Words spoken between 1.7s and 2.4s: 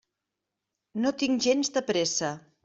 de pressa.